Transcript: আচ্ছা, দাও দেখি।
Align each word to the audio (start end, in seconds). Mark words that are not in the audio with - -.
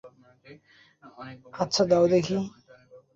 আচ্ছা, 1.61 1.83
দাও 1.85 2.05
দেখি। 2.13 2.37